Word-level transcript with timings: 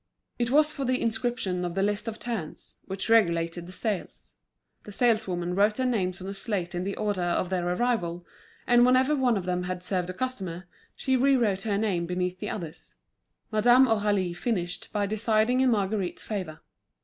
It 0.39 0.49
was 0.49 0.71
for 0.71 0.83
the 0.83 0.99
inscription 0.99 1.63
on 1.63 1.75
the 1.75 1.83
list 1.83 2.07
of 2.07 2.17
turns, 2.17 2.79
which 2.85 3.07
regulated 3.07 3.67
the 3.67 3.71
sales. 3.71 4.33
The 4.81 4.91
saleswomen 4.91 5.53
wrote 5.53 5.75
their 5.75 5.85
names 5.85 6.19
on 6.23 6.27
a 6.27 6.33
slate 6.33 6.73
in 6.73 6.83
the 6.83 6.95
order 6.97 7.21
of 7.21 7.51
their 7.51 7.69
arrival, 7.75 8.25
and 8.65 8.83
whenever 8.83 9.15
one 9.15 9.37
of 9.37 9.45
them 9.45 9.65
had 9.65 9.83
served 9.83 10.09
a 10.09 10.13
customer, 10.13 10.65
she 10.95 11.15
re 11.15 11.37
wrote 11.37 11.61
her 11.69 11.77
name 11.77 12.07
beneath 12.07 12.39
the 12.39 12.49
others. 12.49 12.95
Madame 13.51 13.85
Aurélie 13.85 14.35
finished 14.35 14.91
by 14.91 15.05
deciding 15.05 15.59
in 15.59 15.69
Marguerite's 15.69 16.23
favour. 16.23 16.61